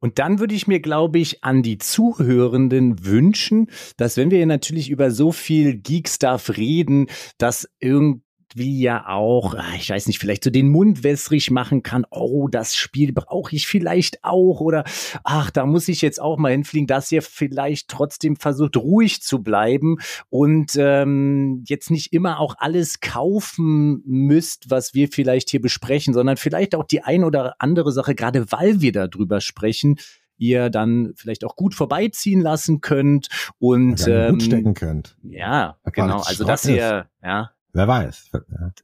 [0.00, 4.90] Und dann würde ich mir, glaube ich, an die Zuhörenden wünschen, dass wenn wir natürlich
[4.90, 7.06] über so viel Geek-Stuff reden,
[7.38, 7.68] dass
[8.54, 12.48] irgendwie ja auch, ah, ich weiß nicht, vielleicht so den Mund wässrig machen kann, oh,
[12.48, 14.60] das Spiel brauche ich vielleicht auch.
[14.60, 14.84] Oder
[15.24, 19.42] ach, da muss ich jetzt auch mal hinfliegen, dass ihr vielleicht trotzdem versucht, ruhig zu
[19.42, 19.96] bleiben
[20.30, 26.36] und ähm, jetzt nicht immer auch alles kaufen müsst, was wir vielleicht hier besprechen, sondern
[26.36, 29.96] vielleicht auch die ein oder andere Sache, gerade weil wir darüber sprechen,
[30.36, 35.16] ihr dann vielleicht auch gut vorbeiziehen lassen könnt und ähm, ähm, stecken könnt.
[35.22, 38.30] ja, genau, also dass ihr, ja, Wer weiß.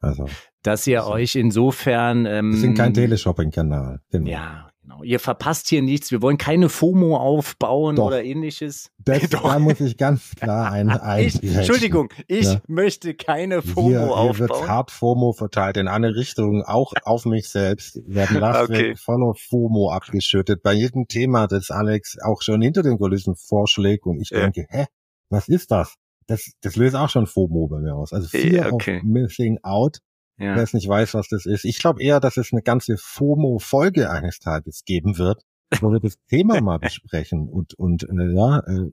[0.01, 0.27] Also,
[0.63, 4.01] dass ihr Also, euch insofern ähm, wir sind kein Teleshopping-Kanal.
[4.11, 4.29] Genau.
[4.29, 5.03] Ja, genau.
[5.05, 6.11] Ihr verpasst hier nichts.
[6.11, 8.07] Wir wollen keine FOMO aufbauen Doch.
[8.09, 8.91] oder ähnliches.
[8.99, 12.61] Das, da muss ich ganz klar ein, ein Ich, Entschuldigung, ich Ja.
[12.67, 14.69] möchte keine FOMO hier, hier wird aufbauen.
[14.69, 18.01] hart FOMO verteilt in alle Richtungen, auch auf mich selbst.
[18.09, 18.97] Werden Lastwagen Okay.
[18.97, 20.65] voller FOMO abgeschüttet.
[20.65, 24.41] Bei jedem Thema, das Alex auch schon hinter den Kulissen vorschlägt und ich Ja.
[24.41, 24.87] denke, hä,
[25.29, 25.95] was ist das?
[26.27, 28.13] Das, das löst auch schon FOMO bei mir aus.
[28.13, 28.99] Also Fear okay.
[28.99, 29.99] of Missing Out.
[30.37, 30.63] Wer Ja.
[30.63, 31.65] es nicht weiß, was das ist.
[31.65, 35.43] Ich glaube eher, dass es eine ganze FOMO-Folge eines Tages geben wird,
[35.81, 38.91] wo wir das Thema mal besprechen und, und äh, ja, äh,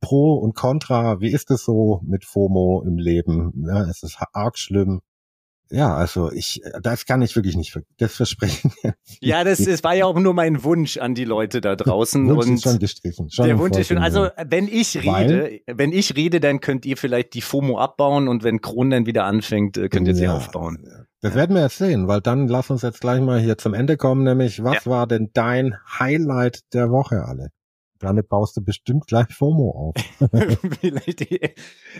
[0.00, 3.64] Pro und Contra, wie ist es so mit FOMO im Leben?
[3.66, 5.00] Ja, es ist arg schlimm.
[5.74, 8.72] Ja, also ich, das kann ich wirklich nicht, das versprechen.
[9.20, 12.28] ja, das, das war ja auch nur mein Wunsch an die Leute da draußen.
[12.28, 13.28] Wunsch und ist schon gestrichen.
[13.30, 16.86] Schon der Wunsch ist schon, also wenn ich Weil- rede, wenn ich rede, dann könnt
[16.86, 20.24] ihr vielleicht die FOMO abbauen und wenn Kron dann wieder anfängt, äh, könnt ihr sie
[20.24, 20.86] Ja, aufbauen.
[21.20, 21.38] Das Ja.
[21.40, 24.22] werden wir jetzt sehen, weil dann lass uns jetzt gleich mal hier zum Ende kommen,
[24.22, 27.48] nämlich was war denn dein Highlight der Woche, alle?
[28.04, 30.28] Damit baust du bestimmt gleich FOMO auf.
[30.80, 31.26] Vielleicht,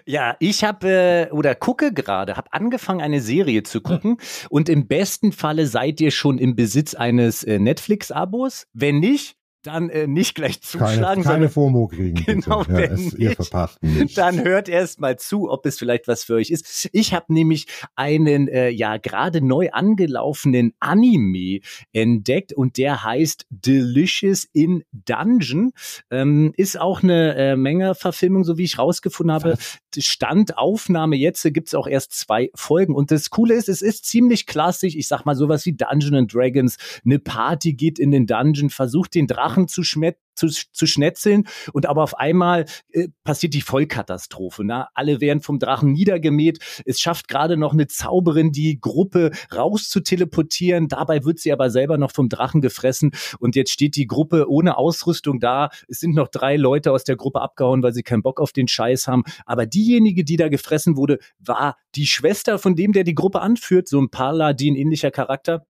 [0.07, 4.19] ja, ich habe äh, oder gucke gerade, habe angefangen, eine Serie zu gucken
[4.51, 8.67] und im besten Falle seid ihr schon im Besitz eines äh, Netflix-Abos.
[8.73, 12.15] Wenn nicht, dann äh, nicht gleich Keine, zuschlagen, keine sondern FOMO kriegen.
[12.27, 12.41] bitte.
[12.41, 14.17] Genau, ja, wenn es, ihr nicht, verpasst nicht.
[14.19, 16.89] dann hört erst mal zu, ob es vielleicht was für euch ist.
[16.93, 21.61] Ich habe nämlich einen äh, ja gerade neu angelaufenen Anime
[21.93, 25.73] entdeckt und der heißt Delicious in Dungeon.
[26.11, 29.57] Ähm, ist auch eine äh, Menge Verfilmung, so wie ich rausgefunden habe.
[30.03, 34.95] Standaufnahme jetzt gibt's auch erst zwei Folgen und das Coole ist, es ist ziemlich klassisch.
[34.95, 36.77] Ich sag mal sowas wie Dungeon and Dragons.
[37.05, 41.45] Eine Party geht in den Dungeon, versucht den Drachen Drachen zu, schmet zu, zu schnetzeln
[41.73, 44.65] und aber auf einmal äh, passiert die Vollkatastrophe.
[44.65, 44.87] Ne?
[44.95, 46.59] Alle werden vom Drachen niedergemäht.
[46.85, 50.89] Es schafft gerade noch eine Zauberin, die Gruppe raus zu teleportieren.
[50.89, 54.77] Dabei wird sie aber selber noch vom Drachen gefressen und jetzt steht die Gruppe ohne
[54.77, 55.71] Ausrüstung da.
[55.89, 58.69] Es sind noch drei Leute aus der Gruppe abgehauen, weil sie keinen Bock auf den
[58.69, 59.25] Scheiß haben.
[59.47, 63.89] Aber diejenige, die da gefressen wurde, war die Schwester von dem, der die Gruppe anführt,
[63.89, 65.67] so ein Paladin-ähnlicher Charakter.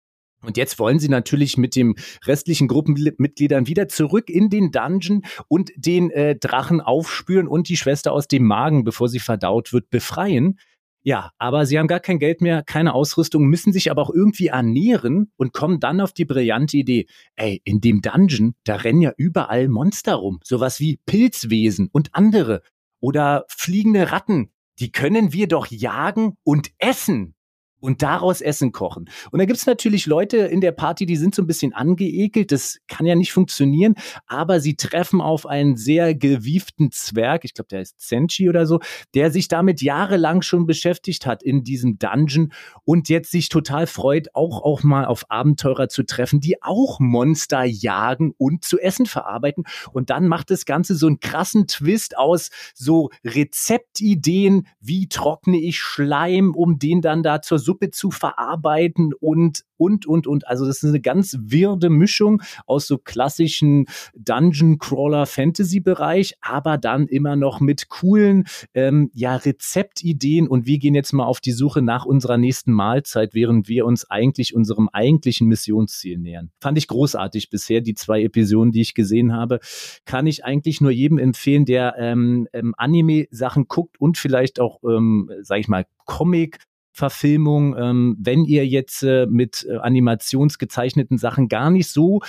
[0.42, 5.70] Und jetzt wollen sie natürlich mit dem restlichen Gruppenmitgliedern wieder zurück in den Dungeon und
[5.76, 10.58] den äh, Drachen aufspüren und die Schwester aus dem Magen, bevor sie verdaut wird, befreien.
[11.02, 14.48] Ja, aber sie haben gar kein Geld mehr, keine Ausrüstung, müssen sich aber auch irgendwie
[14.48, 19.12] ernähren und kommen dann auf die brillante Idee, ey, in dem Dungeon, da rennen ja
[19.16, 22.62] überall Monster rum, sowas wie Pilzwesen und andere
[23.00, 24.50] oder fliegende Ratten.
[24.78, 27.34] Die können wir doch jagen und essen
[27.80, 29.08] und daraus Essen kochen.
[29.30, 32.52] Und da gibt's natürlich Leute in der Party, die sind so ein bisschen angeekelt.
[32.52, 33.94] Das kann ja nicht funktionieren,
[34.26, 38.80] aber sie treffen auf einen sehr gewieften Zwerg, ich glaube, der ist Senchi oder so,
[39.14, 42.52] der sich damit jahrelang schon beschäftigt hat in diesem Dungeon
[42.84, 47.64] und jetzt sich total freut, auch, auch mal auf Abenteurer zu treffen, die auch Monster
[47.64, 49.64] jagen und zu essen verarbeiten.
[49.92, 55.78] Und dann macht das Ganze so einen krassen Twist aus so Rezeptideen, wie trockne ich
[55.78, 60.48] Schleim, um den dann da zur Suppe zu verarbeiten und, und, und, und.
[60.48, 67.60] Also das ist eine ganz wirde Mischung aus so klassischen Dungeon-Crawler-Fantasy-Bereich, aber dann immer noch
[67.60, 72.38] mit coolen, ähm, ja, Rezeptideen und wir gehen jetzt mal auf die Suche nach unserer
[72.38, 76.50] nächsten Mahlzeit, während wir uns eigentlich unserem eigentlichen Missionsziel nähern.
[76.60, 79.60] Fand ich großartig bisher, die zwei Episoden, die ich gesehen habe.
[80.06, 85.30] Kann ich eigentlich nur jedem empfehlen, der ähm, ähm, Anime-Sachen guckt und vielleicht auch, ähm,
[85.42, 86.58] sag ich mal, Comic
[86.92, 92.20] Verfilmung, ähm, wenn ihr jetzt äh, mit äh, animationsgezeichneten Sachen gar nicht so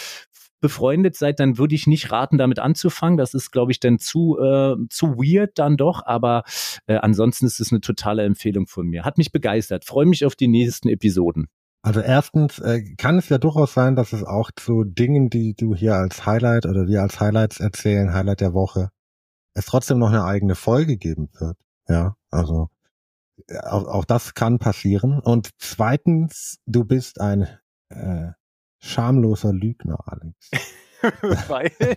[0.62, 3.17] befreundet seid, dann würde ich nicht raten, damit anzufangen.
[3.17, 6.06] Das ist, glaube ich, dann zu, äh, zu weird dann doch.
[6.06, 6.43] Aber
[6.86, 9.04] äh, ansonsten ist es eine totale Empfehlung von mir.
[9.04, 9.84] Hat mich begeistert.
[9.84, 11.47] Freue mich auf die nächsten Episoden.
[11.84, 15.74] Also erstens äh, kann es ja durchaus sein, dass es auch zu Dingen, die du
[15.74, 18.89] hier als Highlight oder wir als Highlights erzählen, Highlight der Woche,
[19.56, 21.58] es trotzdem noch eine eigene Folge geben wird.
[21.88, 22.69] Ja, also
[23.64, 25.20] auch, auch das kann passieren.
[25.20, 27.48] Und zweitens, du bist ein
[27.90, 28.32] äh,
[28.80, 30.52] schamloser Lügner, Alex.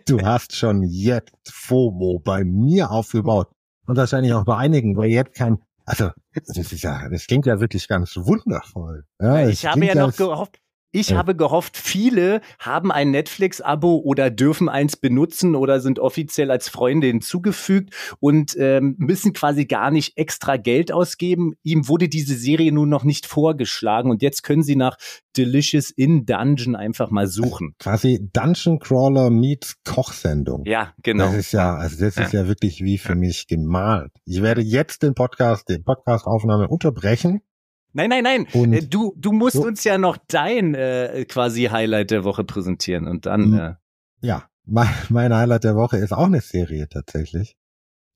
[0.07, 3.51] Du hast schon jetzt FOMO bei mir aufgebaut.
[3.87, 7.61] Und wahrscheinlich auch bei einigen, weil jetzt kein, also, das ist ja, das klingt ja
[7.61, 9.05] wirklich ganz wundervoll.
[9.21, 10.59] Ja, ich habe ja noch gehofft,
[10.94, 11.16] ich ja.
[11.16, 17.09] habe gehofft, viele haben ein Netflix-Abo oder dürfen eins benutzen oder sind offiziell als Freunde
[17.09, 21.54] hinzugefügt und ähm, müssen quasi gar nicht extra Geld ausgeben.
[21.62, 24.96] Ihm wurde diese Serie nun noch nicht vorgeschlagen und jetzt können sie nach
[25.37, 27.74] Delicious in Dungeon einfach mal suchen.
[27.80, 30.64] Quasi Dungeon Crawler meets Kochsendung.
[30.64, 31.26] Ja, genau.
[31.26, 34.12] Das ist ja, also das ist ja wirklich wie für mich gemalt.
[34.24, 37.42] Ich werde jetzt den Podcast, den Podcast-Aufnahme unterbrechen
[37.94, 38.46] Nein, nein, nein.
[38.52, 39.62] Und äh, du, du musst so.
[39.62, 43.50] uns ja noch dein äh, quasi Highlight der Woche präsentieren und dann.
[43.50, 43.59] Mhm.
[43.59, 43.74] Äh.
[44.20, 47.57] Ja, mein, mein Highlight der Woche ist auch eine Serie tatsächlich.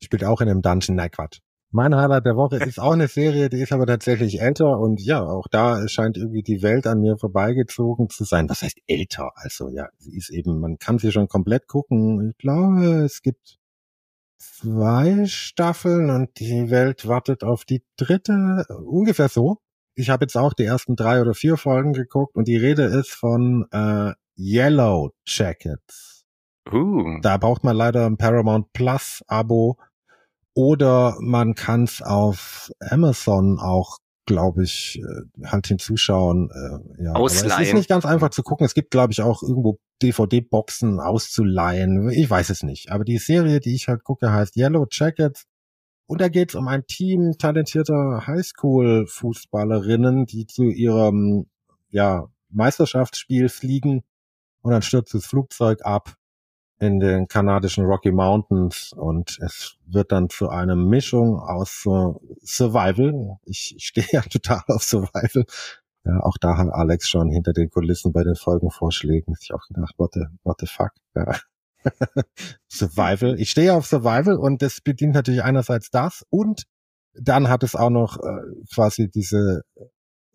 [0.02, 0.96] Spielt auch in einem Dungeon.
[0.96, 1.38] Nein, Quatsch.
[1.70, 5.22] Mein Highlight der Woche ist auch eine Serie, die ist aber tatsächlich älter und ja,
[5.22, 8.48] auch da scheint irgendwie die Welt an mir vorbeigezogen zu sein.
[8.48, 9.32] Was heißt älter?
[9.34, 12.30] Also ja, sie ist eben, man kann sie schon komplett gucken.
[12.30, 13.58] Ich glaube, es gibt
[14.38, 19.58] zwei Staffeln und die Welt wartet auf die dritte, ungefähr so
[19.98, 23.10] ich habe jetzt auch die ersten drei oder vier Folgen geguckt und die Rede ist
[23.10, 26.24] von äh, Yellow Jackets.
[26.72, 27.18] Uh.
[27.22, 29.76] Da braucht man leider ein Paramount Plus Abo
[30.54, 36.50] oder man kann es auf Amazon auch, glaube ich, äh, halt hinzuschauen.
[36.52, 37.12] Äh, ja.
[37.14, 37.52] Ausleihen.
[37.52, 38.66] Aber es ist nicht ganz einfach zu gucken.
[38.66, 42.08] Es gibt, glaube ich, auch irgendwo DVD-Boxen auszuleihen.
[42.10, 42.92] Ich weiß es nicht.
[42.92, 45.46] Aber die Serie, die ich halt gucke, heißt Yellow Jackets
[46.08, 51.46] und da geht es um ein Team talentierter Highschool-Fußballerinnen, die zu ihrem
[51.90, 54.02] ja, Meisterschaftsspiel fliegen
[54.62, 56.14] und dann stürzt das Flugzeug ab
[56.80, 63.38] in den kanadischen Rocky Mountains und es wird dann zu einer Mischung aus uh, Survival.
[63.44, 65.44] Ich, ich stehe ja total auf Survival.
[66.04, 69.94] Ja, auch da hat Alex schon hinter den Kulissen bei den Folgenvorschlägen sich auch gedacht,
[69.98, 70.92] what the, what the fuck.
[71.14, 71.36] Ja.
[72.68, 73.38] Survival.
[73.40, 76.64] Ich stehe auf Survival und das bedient natürlich einerseits das und
[77.14, 79.62] dann hat es auch noch äh, quasi diese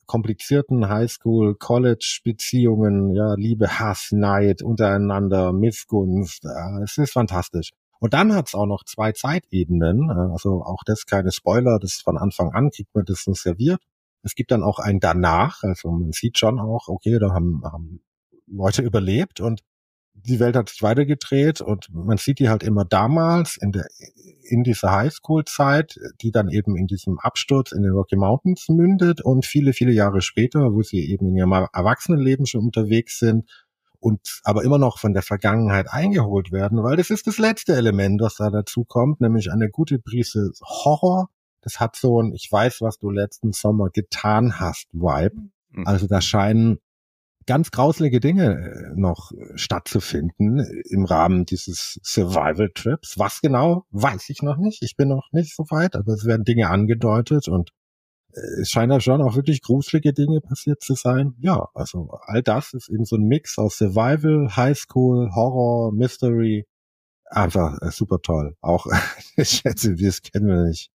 [0.06, 6.46] komplizierten Highschool, College-Beziehungen, ja, Liebe, Hass, Neid untereinander, Missgunst.
[6.46, 7.72] Äh, es ist fantastisch.
[8.00, 12.02] Und dann hat es auch noch zwei Zeitebenen, äh, also auch das keine Spoiler, das
[12.04, 13.82] von Anfang an kriegt man das so serviert.
[14.24, 18.02] Es gibt dann auch ein danach, also man sieht schon auch, okay, da haben, haben
[18.48, 19.62] Leute überlebt und
[20.14, 23.88] die Welt hat sich weitergedreht und man sieht die halt immer damals in der
[24.44, 29.46] in dieser Highschool-Zeit, die dann eben in diesem Absturz in den Rocky Mountains mündet und
[29.46, 33.50] viele, viele Jahre später, wo sie eben in ihrem Erwachsenenleben schon unterwegs sind
[34.00, 38.22] und aber immer noch von der Vergangenheit eingeholt werden, weil das ist das letzte Element,
[38.22, 41.30] was da dazu kommt, nämlich eine gute Prise Horror.
[41.62, 45.50] Das hat so ein Ich weiß, was du letzten Sommer getan hast Vibe.
[45.70, 45.88] Mhm.
[45.88, 46.80] Also da scheinen
[47.46, 53.18] ganz grauslige Dinge äh, noch äh, stattzufinden im Rahmen dieses Survival Trips.
[53.18, 54.84] Was genau, weiß ich noch nicht.
[54.84, 57.72] Ich bin noch nicht so weit, aber es werden Dinge angedeutet und
[58.34, 61.36] äh, es scheint da schon auch wirklich gruselige Dinge passiert zu sein.
[61.40, 66.66] Ja, also all das ist eben so ein Mix aus Survival, Highschool, Horror, Mystery.
[67.26, 68.56] Einfach super toll.
[68.62, 68.88] Auch,
[69.38, 70.92] ich schätze, wir es kennen wir nicht.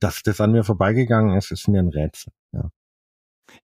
[0.00, 2.32] Dass das an mir vorbeigegangen ist, ist mir ein Rätsel.
[2.52, 2.70] Ja.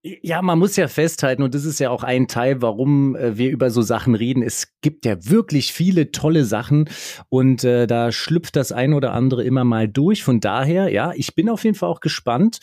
[0.03, 3.49] Ja, man muss ja festhalten, und das ist ja auch ein Teil, warum äh, wir
[3.51, 4.43] über so Sachen reden.
[4.43, 6.89] Es gibt ja wirklich viele tolle Sachen
[7.29, 10.23] und äh, da schlüpft das ein oder andere immer mal durch.
[10.23, 12.59] Von daher, ja, ich bin auf jeden Fall auch gespannt.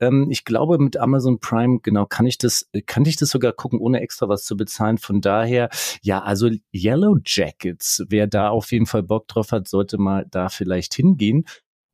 [0.00, 3.78] Ähm, ich glaube, mit Amazon Prime, genau, kann ich das, kann ich das sogar gucken,
[3.78, 4.98] ohne extra was zu bezahlen.
[4.98, 5.68] Von daher,
[6.02, 10.48] ja, also Yellow Jackets, wer da auf jeden Fall Bock drauf hat, sollte mal da
[10.48, 11.44] vielleicht hingehen.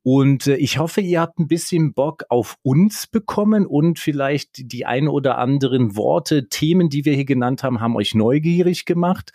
[0.07, 4.85] Und äh, ich hoffe, ihr habt ein bisschen Bock auf uns bekommen und vielleicht die
[4.85, 9.31] ein oder anderen Worte, Themen, die wir hier genannt haben, haben euch neugierig gemacht.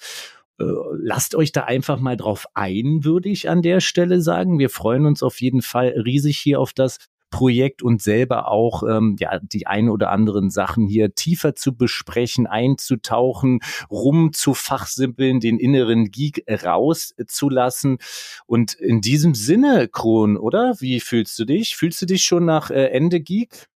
[0.61, 4.61] Äh, lasst euch da einfach mal drauf ein, würde ich an der Stelle sagen.
[4.61, 6.98] Wir freuen uns auf jeden Fall riesig hier auf das
[7.31, 12.47] Projekt und selber auch ähm, ja die ein oder anderen Sachen hier tiefer zu besprechen,
[12.47, 17.99] einzutauchen, rumzufachsimpeln, den inneren Geek rauszulassen.
[18.47, 20.75] Und in diesem Sinne, Kron, oder?
[20.81, 21.77] Wie fühlst du dich?
[21.77, 23.69] Fühlst du dich schon nach äh, Ende Geek?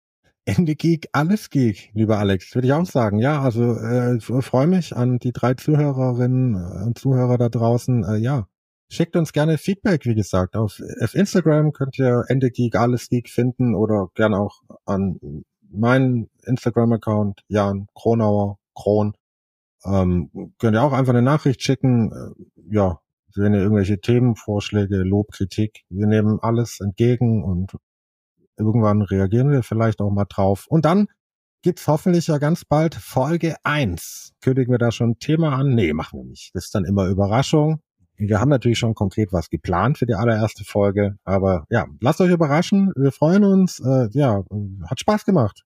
[0.45, 3.19] Ende Geek, alles Geek, lieber Alex, würde ich auch sagen.
[3.21, 8.03] Ja, also äh, freue mich an die drei Zuhörerinnen und Zuhörer da draußen.
[8.03, 8.49] Äh, ja,
[8.93, 10.55] Schickt uns gerne Feedback, wie gesagt.
[10.55, 15.19] Auf, auf Instagram könnt ihr Ende Geek, alles Geek finden oder gerne auch an
[15.71, 19.15] meinen Instagram-Account, Jan Kronauer, Kron.
[19.87, 22.13] Ähm, könnt ihr auch einfach eine Nachricht schicken.
[22.13, 23.01] Äh, ja,
[23.35, 27.73] wenn ihr irgendwelche Themenvorschläge, Lob, Kritik, wir nehmen alles entgegen und
[28.59, 30.67] irgendwann reagieren wir vielleicht auch mal drauf.
[30.69, 31.07] Und dann
[31.63, 34.35] gibt's hoffentlich ja ganz bald Folge eins.
[34.43, 35.75] Kündigen wir da schon ein Thema an?
[35.75, 36.51] Nee, machen wir nicht.
[36.53, 37.81] Das ist dann immer Überraschung.
[38.17, 42.31] Wir haben natürlich schon konkret was geplant für die allererste Folge, aber ja, lasst euch
[42.31, 42.93] überraschen.
[42.95, 43.81] Wir freuen uns.
[43.81, 44.45] Äh, ja,
[44.89, 45.65] hat Spaß gemacht.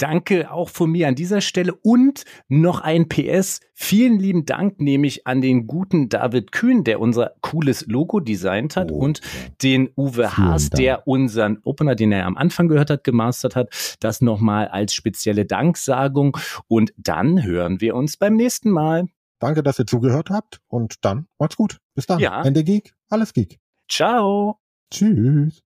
[0.00, 3.60] Danke auch von mir an dieser Stelle und noch ein PS.
[3.74, 8.90] Vielen lieben Dank nämlich an den guten David Kühn, der unser cooles Logo designt hat
[8.90, 9.20] oh, und
[9.62, 13.96] den Uwe Haas, der unseren Opener, den er am Anfang gehört hat, gemastert hat.
[14.00, 16.34] Das nochmal als spezielle Danksagung
[16.66, 19.06] und dann hören wir uns beim nächsten Mal.
[19.40, 21.78] Danke, dass ihr zugehört habt und dann macht's gut.
[21.94, 22.20] Bis dann.
[22.20, 22.42] Ja.
[22.42, 23.58] Ende Geek, alles Geek.
[23.88, 24.60] Ciao.
[24.92, 25.62] Tschüss.